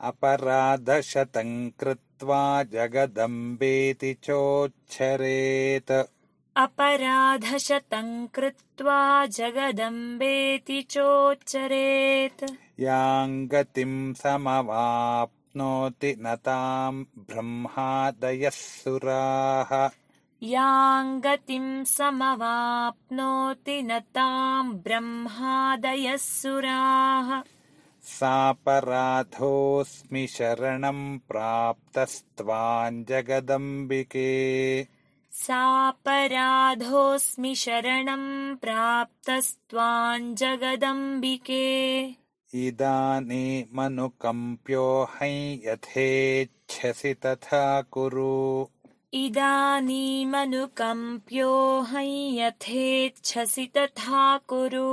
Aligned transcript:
अपराधशतम् 0.00 1.70
कृत्वा 1.80 2.62
जगदम्बेति 2.62 4.16
चोच्छरेत्। 4.24 6.02
अपराधशतम् 6.56 8.28
कृत्वा 8.28 9.26
जगदम्बेति 9.26 10.82
चोच्चरेत् 10.82 12.50
याम् 12.80 13.48
गतिम् 13.48 14.14
समवाप्नोति 14.14 16.14
न 16.18 16.36
ताम् 16.36 17.04
ब्रह्मादयः 17.18 18.50
सुराः 18.50 20.05
याम् 20.42 21.20
गतिम् 21.24 21.84
समवाप्नोति 21.88 23.76
न 23.82 23.98
ताम् 24.14 24.72
ब्रह्मादयः 24.84 26.16
सुराः 26.20 27.30
सापराधोऽस्मि 28.18 30.26
शरणम् 30.34 31.18
प्राप्तस्त्वाम् 31.28 33.02
जगदम्बिके 33.08 34.28
सापराधोऽस्मि 35.46 37.54
शरणम् 37.64 38.28
प्राप्तस्त्वाम् 38.62 40.34
जगदम्बिके 40.42 41.64
इदानीमनुकम्प्योऽहं 42.66 45.34
यथेच्छसि 45.66 47.14
तथा 47.26 47.64
कुरु 47.92 48.32
इदानीमनुकम्प्योऽहं 49.24 52.10
यथेच्छसि 52.38 53.66
तथा 53.76 54.24
कुरु। 54.50 54.90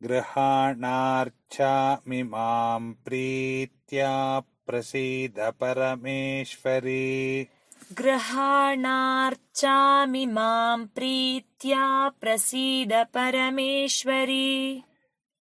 गृहाणार्चामि 0.04 2.24
माम् 2.24 2.94
प्रीत्या 2.94 4.40
प्रसीद 4.40 5.36
परमेश्वरी 5.40 7.48
गृहाणार्चामि 7.98 10.26
माम् 10.26 10.86
प्रीत्या 10.86 12.12
प्रसीद 12.22 12.94
परमेश्वरी। 12.94 14.84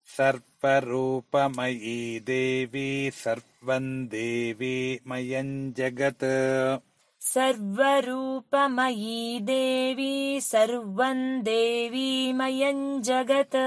सर्वरूपमयी 0.05 2.19
देवी 2.19 3.11
सर्वम् 3.11 4.07
देवी 4.07 4.99
मयम् 5.07 5.73
जगत्। 5.73 6.81
सर्वरूपमयी 7.19 9.39
देवी 9.39 10.41
सर्वम् 10.41 11.41
देवीमयम् 11.41 13.01
जगत्। 13.01 13.57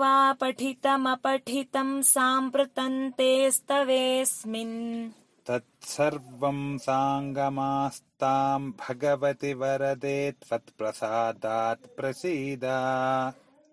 वा 0.00 0.14
पठितमपठितम् 0.40 1.94
साम्प्रतन्ते 2.14 3.30
स्तवेऽस्मिन् 3.58 4.78
तत्सर्वम् 5.48 6.64
साङ्गमास्ताम् 6.86 8.72
भगवति 8.82 9.52
वरदे 9.62 10.18
त्वत्प्रसादात् 10.42 11.90
प्रसीद 11.96 12.64